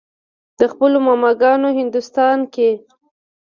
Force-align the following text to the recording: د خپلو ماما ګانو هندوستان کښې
د 0.59 0.61
خپلو 0.71 0.97
ماما 1.07 1.31
ګانو 1.41 1.69
هندوستان 1.79 2.37
کښې 2.53 2.71